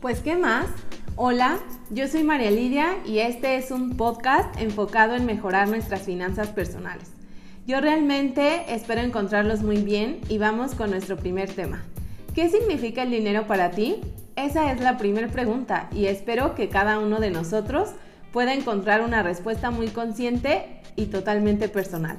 [0.00, 0.66] Pues, ¿qué más?
[1.16, 1.58] Hola,
[1.90, 7.10] yo soy María Lidia y este es un podcast enfocado en mejorar nuestras finanzas personales.
[7.66, 11.82] Yo realmente espero encontrarlos muy bien y vamos con nuestro primer tema.
[12.32, 13.96] ¿Qué significa el dinero para ti?
[14.36, 17.88] Esa es la primera pregunta y espero que cada uno de nosotros
[18.32, 22.18] pueda encontrar una respuesta muy consciente y totalmente personal.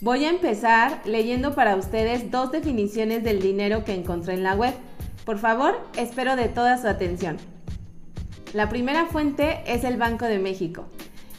[0.00, 4.72] Voy a empezar leyendo para ustedes dos definiciones del dinero que encontré en la web.
[5.24, 7.36] Por favor, espero de toda su atención.
[8.52, 10.86] La primera fuente es el Banco de México,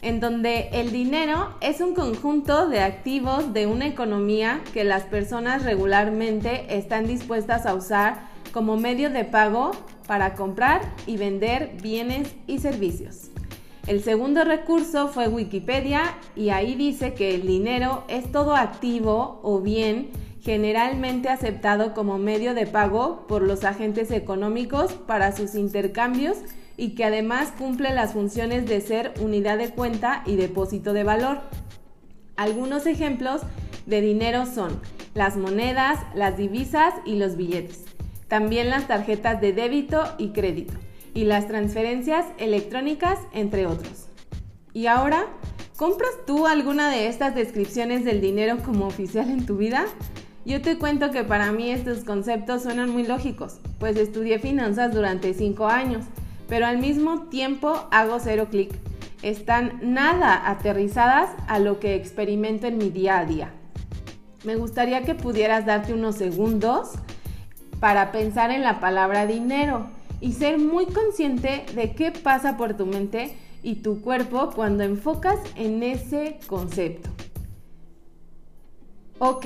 [0.02, 5.64] en donde el dinero es un conjunto de activos de una economía que las personas
[5.64, 9.72] regularmente están dispuestas a usar como medio de pago
[10.08, 13.32] para comprar y vender bienes y servicios.
[13.88, 16.04] El segundo recurso fue Wikipedia
[16.36, 22.54] y ahí dice que el dinero es todo activo o bien generalmente aceptado como medio
[22.54, 26.38] de pago por los agentes económicos para sus intercambios
[26.78, 31.42] y que además cumple las funciones de ser unidad de cuenta y depósito de valor.
[32.38, 33.42] Algunos ejemplos
[33.86, 34.82] de dinero son
[35.14, 37.86] las monedas, las divisas y los billetes.
[38.28, 40.74] También las tarjetas de débito y crédito
[41.14, 44.08] y las transferencias electrónicas, entre otros.
[44.74, 45.28] Y ahora,
[45.76, 49.86] ¿compras tú alguna de estas descripciones del dinero como oficial en tu vida?
[50.44, 55.36] Yo te cuento que para mí estos conceptos suenan muy lógicos, pues estudié finanzas durante
[55.36, 56.06] 5 años,
[56.48, 58.74] pero al mismo tiempo hago cero clic.
[59.22, 63.54] Están nada aterrizadas a lo que experimento en mi día a día.
[64.44, 66.94] Me gustaría que pudieras darte unos segundos
[67.80, 69.90] para pensar en la palabra dinero
[70.20, 75.38] y ser muy consciente de qué pasa por tu mente y tu cuerpo cuando enfocas
[75.56, 77.10] en ese concepto.
[79.20, 79.46] Ok,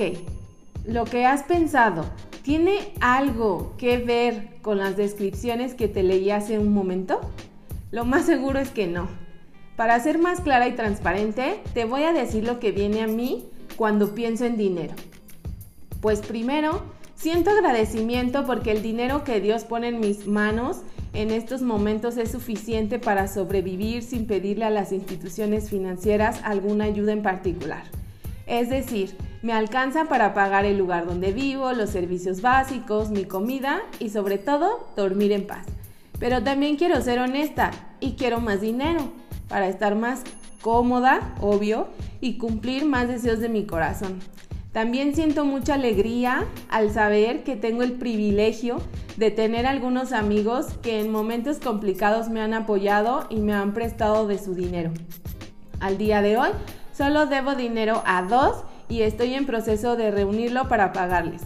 [0.86, 2.04] lo que has pensado,
[2.42, 7.20] ¿tiene algo que ver con las descripciones que te leí hace un momento?
[7.90, 9.08] Lo más seguro es que no.
[9.76, 13.44] Para ser más clara y transparente, te voy a decir lo que viene a mí
[13.76, 14.94] cuando pienso en dinero.
[16.00, 16.82] Pues primero,
[17.14, 20.82] siento agradecimiento porque el dinero que Dios pone en mis manos
[21.14, 27.12] en estos momentos es suficiente para sobrevivir sin pedirle a las instituciones financieras alguna ayuda
[27.12, 27.84] en particular.
[28.46, 33.82] Es decir, me alcanza para pagar el lugar donde vivo, los servicios básicos, mi comida
[33.98, 35.66] y sobre todo dormir en paz.
[36.18, 37.70] Pero también quiero ser honesta
[38.00, 39.12] y quiero más dinero
[39.48, 40.22] para estar más
[40.62, 41.88] cómoda, obvio,
[42.20, 44.20] y cumplir más deseos de mi corazón.
[44.72, 48.76] También siento mucha alegría al saber que tengo el privilegio
[49.16, 54.26] de tener algunos amigos que en momentos complicados me han apoyado y me han prestado
[54.26, 54.92] de su dinero.
[55.80, 56.50] Al día de hoy
[56.96, 61.42] Solo debo dinero a dos y estoy en proceso de reunirlo para pagarles.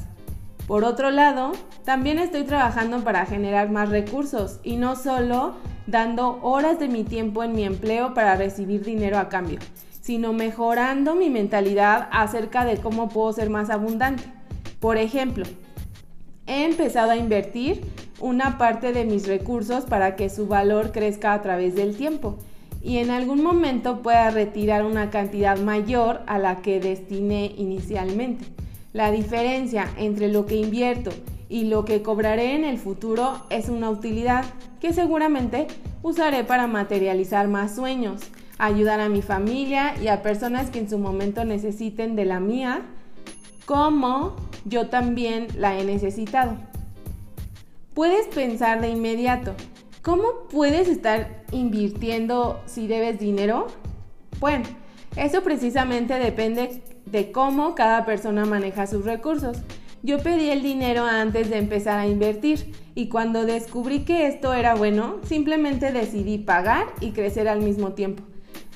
[0.69, 1.51] Por otro lado,
[1.85, 5.55] también estoy trabajando para generar más recursos y no solo
[5.89, 9.59] dando horas de mi tiempo en mi empleo para recibir dinero a cambio,
[10.01, 14.23] sino mejorando mi mentalidad acerca de cómo puedo ser más abundante.
[14.79, 15.45] Por ejemplo,
[16.47, 17.81] he empezado a invertir
[18.21, 22.39] una parte de mis recursos para que su valor crezca a través del tiempo
[22.83, 28.47] y en algún momento pueda retirar una cantidad mayor a la que destiné inicialmente.
[28.93, 31.11] La diferencia entre lo que invierto
[31.49, 34.45] y lo que cobraré en el futuro es una utilidad
[34.81, 35.67] que seguramente
[36.03, 38.23] usaré para materializar más sueños,
[38.59, 42.83] ayudar a mi familia y a personas que en su momento necesiten de la mía,
[43.67, 46.57] como yo también la he necesitado.
[47.95, 49.55] Puedes pensar de inmediato,
[50.03, 53.67] ¿Cómo puedes estar invirtiendo si debes dinero?
[54.39, 54.65] Bueno,
[55.15, 59.59] eso precisamente depende de cómo cada persona maneja sus recursos.
[60.03, 64.75] Yo pedí el dinero antes de empezar a invertir y cuando descubrí que esto era
[64.75, 68.23] bueno, simplemente decidí pagar y crecer al mismo tiempo.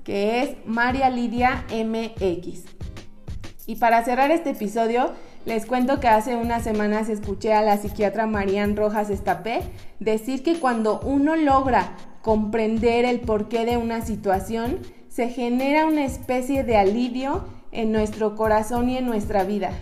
[0.02, 2.64] que es María Lidia MX.
[3.66, 5.12] Y para cerrar este episodio,
[5.44, 9.62] les cuento que hace unas semanas escuché a la psiquiatra Marían Rojas Estapé
[9.98, 14.78] decir que cuando uno logra comprender el porqué de una situación,
[15.08, 19.72] se genera una especie de alivio en nuestro corazón y en nuestra vida.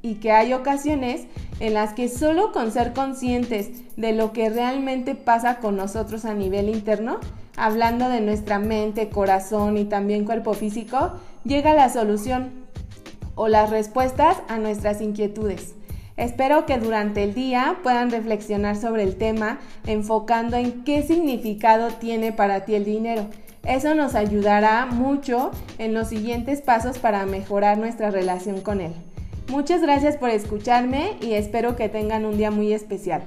[0.00, 1.26] Y que hay ocasiones
[1.58, 6.34] en las que solo con ser conscientes de lo que realmente pasa con nosotros a
[6.34, 7.18] nivel interno,
[7.56, 12.67] hablando de nuestra mente, corazón y también cuerpo físico, llega la solución
[13.38, 15.74] o las respuestas a nuestras inquietudes.
[16.16, 22.32] Espero que durante el día puedan reflexionar sobre el tema enfocando en qué significado tiene
[22.32, 23.28] para ti el dinero.
[23.64, 28.92] Eso nos ayudará mucho en los siguientes pasos para mejorar nuestra relación con él.
[29.48, 33.22] Muchas gracias por escucharme y espero que tengan un día muy especial.